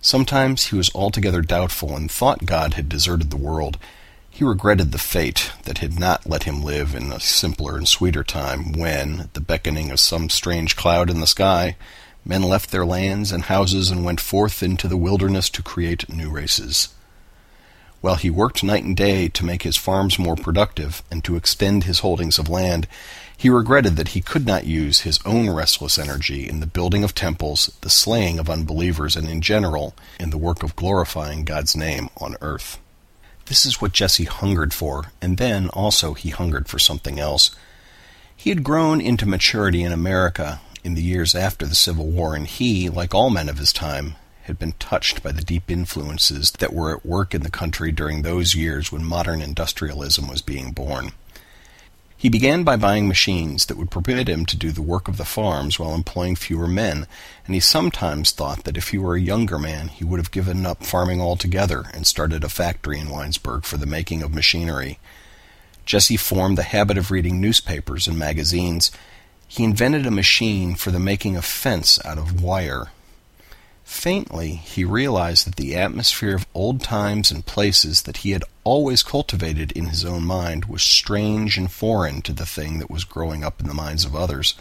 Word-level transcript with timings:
Sometimes 0.00 0.66
he 0.66 0.76
was 0.76 0.94
altogether 0.94 1.42
doubtful 1.42 1.96
and 1.96 2.10
thought 2.10 2.46
God 2.46 2.74
had 2.74 2.88
deserted 2.88 3.30
the 3.30 3.36
world. 3.36 3.78
He 4.30 4.44
regretted 4.44 4.92
the 4.92 4.98
fate 4.98 5.52
that 5.64 5.78
had 5.78 5.98
not 5.98 6.28
let 6.28 6.44
him 6.44 6.62
live 6.62 6.94
in 6.94 7.10
a 7.10 7.18
simpler 7.18 7.76
and 7.76 7.88
sweeter 7.88 8.22
time 8.22 8.72
when, 8.72 9.20
at 9.20 9.34
the 9.34 9.40
beckoning 9.40 9.90
of 9.90 9.98
some 9.98 10.30
strange 10.30 10.76
cloud 10.76 11.10
in 11.10 11.20
the 11.20 11.26
sky, 11.26 11.76
men 12.24 12.42
left 12.42 12.70
their 12.70 12.86
lands 12.86 13.32
and 13.32 13.44
houses 13.44 13.90
and 13.90 14.04
went 14.04 14.20
forth 14.20 14.62
into 14.62 14.86
the 14.86 14.96
wilderness 14.96 15.50
to 15.50 15.62
create 15.62 16.08
new 16.08 16.30
races. 16.30 16.90
While 18.00 18.16
he 18.16 18.30
worked 18.30 18.62
night 18.62 18.84
and 18.84 18.96
day 18.96 19.28
to 19.28 19.44
make 19.44 19.64
his 19.64 19.76
farms 19.76 20.18
more 20.18 20.36
productive 20.36 21.02
and 21.10 21.24
to 21.24 21.36
extend 21.36 21.84
his 21.84 21.98
holdings 21.98 22.38
of 22.38 22.48
land, 22.48 22.86
he 23.36 23.50
regretted 23.50 23.96
that 23.96 24.08
he 24.08 24.20
could 24.20 24.46
not 24.46 24.66
use 24.66 25.00
his 25.00 25.18
own 25.24 25.50
restless 25.50 25.98
energy 25.98 26.48
in 26.48 26.60
the 26.60 26.66
building 26.66 27.02
of 27.02 27.14
temples, 27.14 27.72
the 27.80 27.90
slaying 27.90 28.38
of 28.38 28.48
unbelievers, 28.48 29.16
and 29.16 29.28
in 29.28 29.40
general 29.40 29.94
in 30.18 30.30
the 30.30 30.38
work 30.38 30.62
of 30.62 30.76
glorifying 30.76 31.44
God's 31.44 31.76
name 31.76 32.08
on 32.18 32.36
earth. 32.40 32.78
This 33.46 33.64
is 33.64 33.80
what 33.80 33.92
Jesse 33.92 34.24
hungered 34.24 34.74
for, 34.74 35.12
and 35.20 35.38
then 35.38 35.68
also 35.70 36.14
he 36.14 36.30
hungered 36.30 36.68
for 36.68 36.78
something 36.78 37.18
else. 37.18 37.50
He 38.36 38.50
had 38.50 38.62
grown 38.62 39.00
into 39.00 39.26
maturity 39.26 39.82
in 39.82 39.90
America 39.90 40.60
in 40.84 40.94
the 40.94 41.02
years 41.02 41.34
after 41.34 41.66
the 41.66 41.74
Civil 41.74 42.06
War, 42.06 42.36
and 42.36 42.46
he, 42.46 42.88
like 42.88 43.14
all 43.14 43.30
men 43.30 43.48
of 43.48 43.58
his 43.58 43.72
time, 43.72 44.14
had 44.48 44.58
been 44.58 44.72
touched 44.80 45.22
by 45.22 45.30
the 45.30 45.42
deep 45.42 45.70
influences 45.70 46.50
that 46.52 46.72
were 46.72 46.90
at 46.90 47.06
work 47.06 47.34
in 47.34 47.42
the 47.42 47.50
country 47.50 47.92
during 47.92 48.22
those 48.22 48.54
years 48.54 48.90
when 48.90 49.04
modern 49.04 49.40
industrialism 49.40 50.26
was 50.26 50.42
being 50.42 50.72
born. 50.72 51.12
He 52.16 52.28
began 52.28 52.64
by 52.64 52.76
buying 52.76 53.06
machines 53.06 53.66
that 53.66 53.76
would 53.76 53.92
permit 53.92 54.28
him 54.28 54.44
to 54.46 54.56
do 54.56 54.72
the 54.72 54.82
work 54.82 55.06
of 55.06 55.18
the 55.18 55.24
farms 55.24 55.78
while 55.78 55.94
employing 55.94 56.34
fewer 56.34 56.66
men, 56.66 57.06
and 57.46 57.54
he 57.54 57.60
sometimes 57.60 58.32
thought 58.32 58.64
that 58.64 58.76
if 58.76 58.88
he 58.88 58.98
were 58.98 59.14
a 59.14 59.20
younger 59.20 59.58
man 59.58 59.86
he 59.86 60.02
would 60.02 60.18
have 60.18 60.32
given 60.32 60.66
up 60.66 60.82
farming 60.82 61.20
altogether 61.20 61.84
and 61.94 62.06
started 62.08 62.42
a 62.42 62.48
factory 62.48 62.98
in 62.98 63.08
Winesburg 63.10 63.64
for 63.64 63.76
the 63.76 63.86
making 63.86 64.22
of 64.22 64.34
machinery. 64.34 64.98
Jesse 65.84 66.16
formed 66.16 66.58
the 66.58 66.64
habit 66.64 66.98
of 66.98 67.10
reading 67.10 67.40
newspapers 67.40 68.08
and 68.08 68.18
magazines. 68.18 68.90
He 69.46 69.62
invented 69.62 70.06
a 70.06 70.10
machine 70.10 70.74
for 70.74 70.90
the 70.90 70.98
making 70.98 71.36
of 71.36 71.44
fence 71.44 72.04
out 72.04 72.18
of 72.18 72.42
wire 72.42 72.88
Faintly 73.88 74.56
he 74.56 74.84
realized 74.84 75.46
that 75.46 75.56
the 75.56 75.74
atmosphere 75.74 76.36
of 76.36 76.46
old 76.52 76.82
times 76.82 77.30
and 77.30 77.44
places 77.44 78.02
that 78.02 78.18
he 78.18 78.32
had 78.32 78.44
always 78.62 79.02
cultivated 79.02 79.72
in 79.72 79.86
his 79.86 80.04
own 80.04 80.24
mind 80.24 80.66
was 80.66 80.82
strange 80.82 81.56
and 81.56 81.72
foreign 81.72 82.20
to 82.20 82.34
the 82.34 82.44
thing 82.44 82.78
that 82.78 82.90
was 82.90 83.04
growing 83.04 83.42
up 83.42 83.60
in 83.60 83.66
the 83.66 83.72
minds 83.72 84.04
of 84.04 84.14
others. 84.14 84.54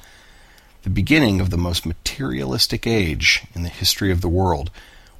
The 0.84 0.90
beginning 0.90 1.42
of 1.42 1.50
the 1.50 1.58
most 1.58 1.86
materialistic 1.86 2.88
age 2.88 3.44
in 3.54 3.64
the 3.64 3.70
history 3.70 4.12
of 4.12 4.22
the 4.22 4.30
world, 4.30 4.72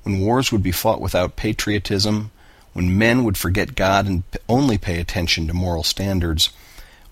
when 0.04 0.22
wars 0.22 0.54
would 0.54 0.64
be 0.64 0.72
fought 0.72 1.02
without 1.02 1.36
patriotism, 1.36 2.32
when 2.72 2.98
men 2.98 3.26
would 3.26 3.38
forget 3.38 3.76
God 3.76 4.08
and 4.08 4.24
only 4.48 4.78
pay 4.78 5.02
attention 5.02 5.48
to 5.48 5.54
moral 5.54 5.84
standards, 5.84 6.50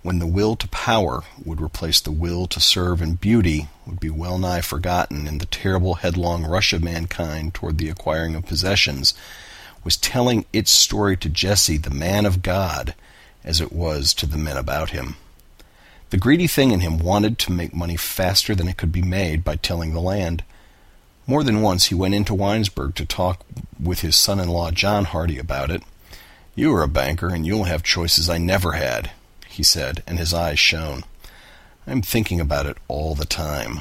when 0.06 0.20
the 0.20 0.28
will 0.28 0.56
to 0.56 0.68
power 0.68 1.24
would 1.44 1.60
replace 1.60 2.00
the 2.00 2.12
will 2.12 2.46
to 2.46 2.60
serve 2.60 3.02
and 3.02 3.20
beauty 3.20 3.68
would 3.88 4.00
be 4.00 4.12
well 4.12 4.38
nigh 4.38 4.62
forgotten 4.62 5.26
in 5.26 5.40
the 5.40 5.48
terrible 5.48 5.96
headlong 5.96 6.46
rush 6.46 6.74
of 6.74 6.84
mankind 6.84 7.56
toward 7.56 7.80
the 7.80 7.90
acquiring 7.90 8.36
of 8.36 8.46
possessions, 8.46 9.16
was 9.84 9.98
telling 9.98 10.46
its 10.54 10.70
story 10.70 11.18
to 11.18 11.28
Jesse, 11.28 11.78
the 11.78 11.90
man 11.90 12.28
of 12.28 12.44
God, 12.44 12.94
as 13.44 13.60
it 13.60 13.74
was 13.74 14.14
to 14.14 14.28
the 14.28 14.38
men 14.38 14.58
about 14.58 14.92
him. 14.92 15.16
The 16.12 16.18
greedy 16.18 16.46
thing 16.46 16.70
in 16.70 16.82
him 16.82 17.00
wanted 17.00 17.40
to 17.40 17.52
make 17.52 17.74
money 17.74 17.98
faster 17.98 18.54
than 18.54 18.68
it 18.68 18.78
could 18.78 18.92
be 18.92 19.02
made 19.02 19.44
by 19.44 19.56
tilling 19.56 19.94
the 19.94 20.00
land. 20.00 20.44
More 21.26 21.44
than 21.44 21.64
once 21.64 21.86
he 21.86 21.96
went 21.96 22.14
into 22.14 22.36
Winesburg 22.36 22.94
to 22.94 23.08
talk 23.08 23.44
with 23.82 24.02
his 24.02 24.16
son 24.16 24.40
in 24.40 24.50
law 24.50 24.70
John 24.70 25.06
Hardy 25.06 25.40
about 25.40 25.72
it. 25.72 25.82
You 26.54 26.72
are 26.76 26.84
a 26.84 26.88
banker, 26.88 27.30
and 27.30 27.44
you'll 27.44 27.64
have 27.64 27.82
choices 27.82 28.30
I 28.30 28.38
never 28.38 28.74
had, 28.74 29.10
he 29.56 29.64
said, 29.64 30.04
and 30.06 30.20
his 30.20 30.34
eyes 30.34 30.60
shone. 30.60 31.06
I'm 31.88 32.02
thinking 32.02 32.42
about 32.42 32.66
it 32.66 32.78
all 32.90 33.16
the 33.16 33.26
time. 33.26 33.80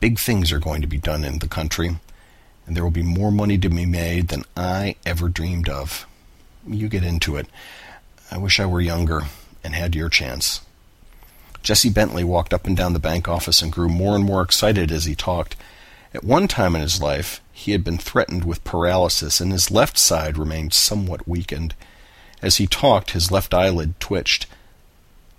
Big 0.00 0.18
things 0.18 0.50
are 0.50 0.58
going 0.58 0.82
to 0.82 0.88
be 0.88 0.98
done 0.98 1.22
in 1.22 1.38
the 1.38 1.48
country, 1.48 1.96
and 2.66 2.76
there 2.76 2.82
will 2.82 2.90
be 2.90 3.02
more 3.02 3.30
money 3.30 3.56
to 3.58 3.68
be 3.68 3.86
made 3.86 4.28
than 4.28 4.44
I 4.56 4.96
ever 5.06 5.28
dreamed 5.28 5.68
of. 5.68 6.06
You 6.66 6.88
get 6.88 7.04
into 7.04 7.36
it. 7.36 7.46
I 8.30 8.38
wish 8.38 8.58
I 8.58 8.66
were 8.66 8.80
younger 8.80 9.22
and 9.62 9.74
had 9.74 9.94
your 9.94 10.08
chance. 10.08 10.60
Jesse 11.62 11.88
Bentley 11.88 12.24
walked 12.24 12.52
up 12.52 12.66
and 12.66 12.76
down 12.76 12.94
the 12.94 12.98
bank 12.98 13.28
office 13.28 13.62
and 13.62 13.72
grew 13.72 13.88
more 13.88 14.16
and 14.16 14.24
more 14.24 14.42
excited 14.42 14.90
as 14.90 15.04
he 15.04 15.14
talked. 15.14 15.56
At 16.12 16.24
one 16.24 16.48
time 16.48 16.74
in 16.74 16.82
his 16.82 17.00
life, 17.00 17.40
he 17.52 17.72
had 17.72 17.84
been 17.84 17.98
threatened 17.98 18.44
with 18.44 18.64
paralysis, 18.64 19.40
and 19.40 19.52
his 19.52 19.70
left 19.70 19.98
side 19.98 20.36
remained 20.36 20.72
somewhat 20.72 21.28
weakened. 21.28 21.74
As 22.42 22.56
he 22.56 22.66
talked, 22.66 23.12
his 23.12 23.30
left 23.30 23.54
eyelid 23.54 23.98
twitched, 24.00 24.46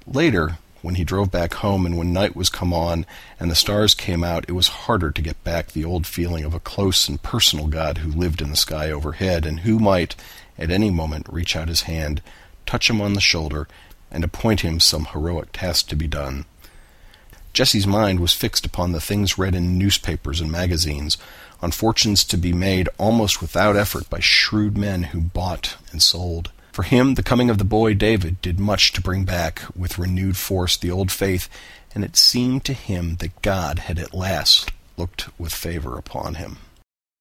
Later, 0.07 0.57
when 0.81 0.95
he 0.95 1.03
drove 1.03 1.31
back 1.31 1.55
home 1.55 1.85
and 1.85 1.97
when 1.97 2.13
night 2.13 2.35
was 2.35 2.49
come 2.49 2.73
on 2.73 3.07
and 3.39 3.49
the 3.49 3.55
stars 3.55 3.95
came 3.95 4.23
out, 4.23 4.45
it 4.47 4.51
was 4.51 4.67
harder 4.67 5.09
to 5.09 5.21
get 5.21 5.43
back 5.43 5.69
the 5.69 5.83
old 5.83 6.05
feeling 6.05 6.43
of 6.45 6.53
a 6.53 6.59
close 6.59 7.09
and 7.09 7.21
personal 7.23 7.67
God 7.67 7.97
who 7.99 8.11
lived 8.11 8.39
in 8.39 8.51
the 8.51 8.55
sky 8.55 8.91
overhead 8.91 9.47
and 9.47 9.61
who 9.61 9.79
might, 9.79 10.15
at 10.59 10.69
any 10.69 10.91
moment, 10.91 11.27
reach 11.27 11.55
out 11.55 11.69
his 11.69 11.83
hand, 11.83 12.21
touch 12.67 12.87
him 12.87 13.01
on 13.01 13.13
the 13.13 13.21
shoulder, 13.21 13.67
and 14.11 14.23
appoint 14.23 14.61
him 14.61 14.79
some 14.79 15.05
heroic 15.05 15.51
task 15.51 15.87
to 15.87 15.95
be 15.95 16.07
done. 16.07 16.45
Jesse's 17.51 17.87
mind 17.87 18.19
was 18.19 18.33
fixed 18.33 18.65
upon 18.65 18.91
the 18.91 19.01
things 19.01 19.39
read 19.39 19.55
in 19.55 19.79
newspapers 19.79 20.39
and 20.39 20.51
magazines, 20.51 21.17
on 21.61 21.71
fortunes 21.71 22.23
to 22.25 22.37
be 22.37 22.53
made 22.53 22.89
almost 22.99 23.41
without 23.41 23.75
effort 23.75 24.07
by 24.09 24.19
shrewd 24.19 24.77
men 24.77 25.03
who 25.03 25.21
bought 25.21 25.77
and 25.91 26.03
sold. 26.03 26.51
For 26.75 26.83
him, 26.83 27.13
the 27.13 27.23
coming 27.23 27.49
of 27.49 27.57
the 27.57 27.63
boy 27.63 27.93
David 27.93 28.41
did 28.41 28.59
much 28.59 28.91
to 28.91 29.01
bring 29.01 29.23
back 29.23 29.61
with 29.77 29.97
renewed 29.97 30.35
force 30.35 30.75
the 30.75 30.91
old 30.91 31.09
faith, 31.09 31.47
and 31.93 32.03
it 32.03 32.17
seemed 32.17 32.65
to 32.65 32.73
him 32.73 33.15
that 33.19 33.41
God 33.41 33.79
had 33.79 33.97
at 33.97 34.13
last 34.13 34.73
looked 34.97 35.29
with 35.39 35.53
favor 35.53 35.97
upon 35.97 36.35
him. 36.35 36.57